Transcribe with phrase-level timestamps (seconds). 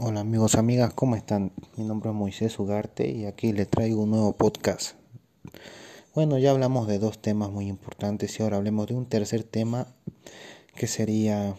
[0.00, 1.50] Hola amigos, amigas, ¿cómo están?
[1.76, 4.94] Mi nombre es Moisés Ugarte y aquí les traigo un nuevo podcast.
[6.14, 9.88] Bueno, ya hablamos de dos temas muy importantes y ahora hablemos de un tercer tema
[10.76, 11.56] que sería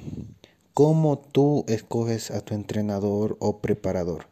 [0.73, 4.27] cómo tú escoges a tu entrenador o preparador.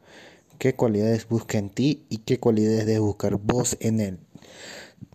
[0.58, 4.20] ¿Qué cualidades busca en ti y qué cualidades debes buscar vos en él?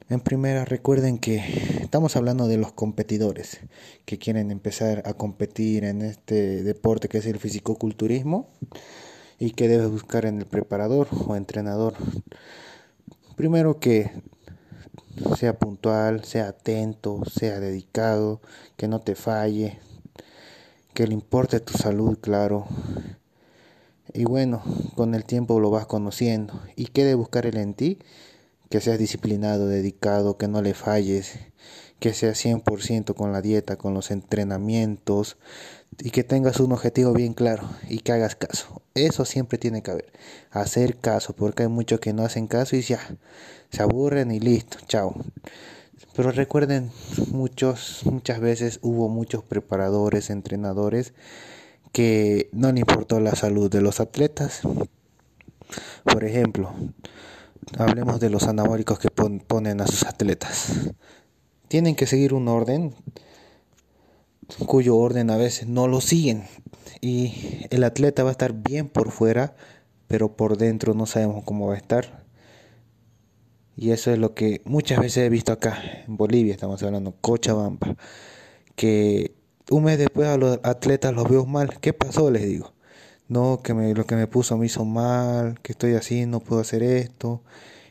[0.09, 1.37] En primera, recuerden que
[1.81, 3.61] estamos hablando de los competidores
[4.05, 8.49] que quieren empezar a competir en este deporte que es el fisicoculturismo
[9.39, 11.95] y que debes buscar en el preparador o entrenador.
[13.37, 14.11] Primero que
[15.39, 18.41] sea puntual, sea atento, sea dedicado,
[18.77, 19.79] que no te falle,
[20.95, 22.67] que le importe tu salud, claro.
[24.15, 24.63] Y bueno,
[24.97, 26.61] con el tiempo lo vas conociendo.
[26.77, 27.99] ¿Y qué debe buscar él en ti?
[28.73, 31.35] Que seas disciplinado, dedicado, que no le falles,
[32.01, 35.37] que seas 100% con la dieta, con los entrenamientos
[35.99, 38.81] y que tengas un objetivo bien claro y que hagas caso.
[38.95, 40.11] Eso siempre tiene que haber.
[40.51, 42.99] Hacer caso, porque hay muchos que no hacen caso y ya
[43.71, 45.17] se aburren y listo, chao.
[46.17, 46.91] Pero recuerden,
[47.31, 51.13] muchos, muchas veces hubo muchos preparadores, entrenadores
[51.93, 54.63] que no le importó la salud de los atletas.
[56.05, 56.73] Por ejemplo,
[57.79, 60.93] hablemos de los anabólicos que ponen a sus atletas.
[61.69, 62.95] Tienen que seguir un orden
[64.67, 66.45] cuyo orden a veces no lo siguen
[67.01, 69.57] y el atleta va a estar bien por fuera,
[70.09, 72.23] pero por dentro no sabemos cómo va a estar.
[73.77, 77.97] Y eso es lo que muchas veces he visto acá en Bolivia, estamos hablando Cochabamba,
[78.77, 79.35] que
[79.71, 81.81] un mes después a los atletas los veo mal.
[81.81, 82.31] ¿Qué pasó?
[82.31, 82.73] Les digo
[83.29, 86.61] no, que me, lo que me puso me hizo mal, que estoy así, no puedo
[86.61, 87.43] hacer esto.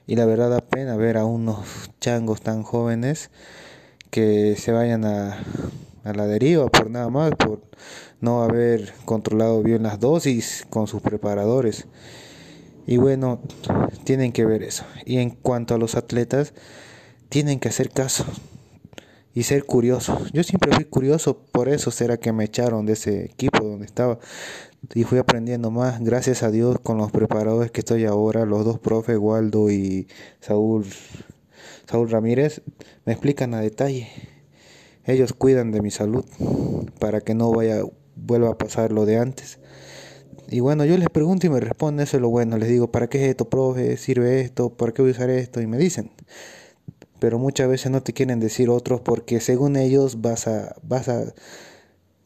[0.07, 3.31] Y la verdad da pena ver a unos changos tan jóvenes
[4.09, 5.39] que se vayan a,
[6.03, 7.61] a la deriva por nada más, por
[8.19, 11.87] no haber controlado bien las dosis con sus preparadores.
[12.87, 13.41] Y bueno,
[14.03, 14.85] tienen que ver eso.
[15.05, 16.53] Y en cuanto a los atletas,
[17.29, 18.25] tienen que hacer caso
[19.33, 20.19] y ser curioso.
[20.33, 24.19] Yo siempre fui curioso, por eso será que me echaron de ese equipo donde estaba
[24.93, 28.79] y fui aprendiendo más, gracias a Dios, con los preparadores que estoy ahora, los dos
[28.79, 30.07] profes, Waldo y
[30.39, 30.85] Saúl,
[31.85, 32.61] Saúl Ramírez,
[33.05, 34.09] me explican a detalle.
[35.05, 36.25] Ellos cuidan de mi salud
[36.99, 37.81] para que no vaya
[38.15, 39.59] vuelva a pasar lo de antes.
[40.49, 42.57] Y bueno, yo les pregunto y me responden, eso es lo bueno.
[42.57, 43.97] Les digo, ¿para qué es esto, profe?
[43.97, 44.69] ¿Sirve esto?
[44.71, 45.61] ¿Para qué voy a usar esto?
[45.61, 46.11] Y me dicen
[47.21, 51.35] pero muchas veces no te quieren decir otros porque según ellos vas a, vas a,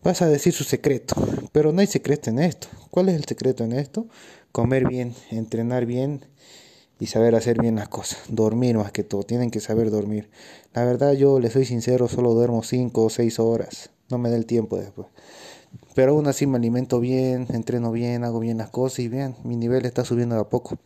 [0.06, 1.16] vas a decir su secreto.
[1.52, 2.68] Pero no hay secreto en esto.
[2.92, 4.08] ¿Cuál es el secreto en esto?
[4.52, 6.26] Comer bien, entrenar bien
[7.00, 8.20] y saber hacer bien las cosas.
[8.30, 9.24] Dormir más que todo.
[9.24, 10.30] Tienen que saber dormir.
[10.74, 13.90] La verdad yo les soy sincero, solo duermo 5 o 6 horas.
[14.10, 15.08] No me da el tiempo después.
[15.96, 19.58] Pero aún así me alimento bien, entreno bien, hago bien las cosas y bien, mi
[19.58, 20.78] nivel está subiendo de a poco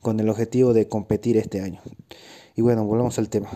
[0.00, 1.80] con el objetivo de competir este año.
[2.54, 3.50] Y bueno, volvemos al tema.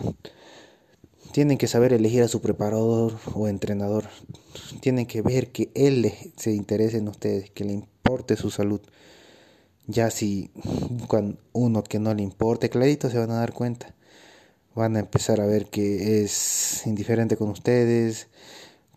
[1.37, 4.05] Tienen que saber elegir a su preparador o entrenador.
[4.79, 8.81] Tienen que ver que él se interese en ustedes, que le importe su salud.
[9.85, 10.49] Ya si
[10.89, 13.93] buscan uno que no le importe, clarito se van a dar cuenta.
[14.73, 18.29] Van a empezar a ver que es indiferente con ustedes,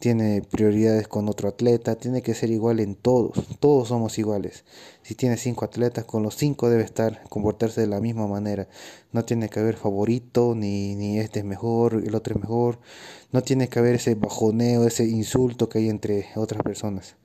[0.00, 4.64] tiene prioridades con otro atleta, tiene que ser igual en todos, todos somos iguales.
[5.02, 8.66] Si tiene cinco atletas, con los cinco debe estar, comportarse de la misma manera.
[9.12, 12.78] No tiene que haber favorito, ni, ni este es mejor, el otro es mejor.
[13.30, 17.16] No tiene que haber ese bajoneo, ese insulto que hay entre otras personas.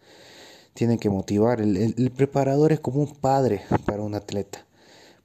[0.74, 1.62] Tiene que motivar.
[1.62, 4.65] el preparador es como un padre para un atleta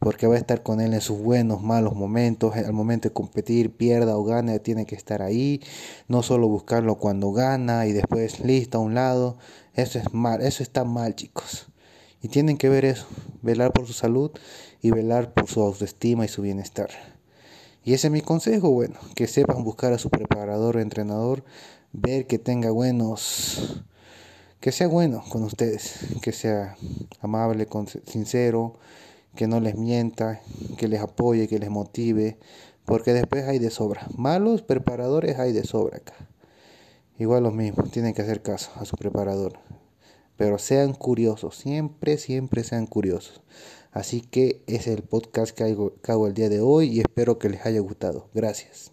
[0.01, 3.71] porque va a estar con él en sus buenos, malos momentos, al momento de competir,
[3.71, 5.61] pierda o gane, tiene que estar ahí,
[6.09, 9.37] no solo buscarlo cuando gana y después listo a un lado,
[9.75, 11.69] eso es mal, eso está mal chicos.
[12.23, 13.07] Y tienen que ver eso,
[13.43, 14.31] velar por su salud
[14.81, 16.89] y velar por su autoestima y su bienestar.
[17.85, 21.45] Y ese es mi consejo, bueno, que sepan buscar a su preparador o entrenador,
[21.93, 23.83] ver que tenga buenos,
[24.61, 26.77] que sea bueno con ustedes, que sea
[27.21, 27.67] amable,
[28.07, 28.79] sincero,
[29.35, 30.41] que no les mienta,
[30.77, 32.39] que les apoye, que les motive,
[32.85, 34.07] porque después hay de sobra.
[34.17, 36.15] Malos preparadores hay de sobra acá.
[37.19, 39.59] Igual los mismos, tienen que hacer caso a su preparador.
[40.37, 43.43] Pero sean curiosos, siempre, siempre sean curiosos.
[43.93, 47.39] Así que ese es el podcast que que hago el día de hoy y espero
[47.39, 48.29] que les haya gustado.
[48.33, 48.93] Gracias.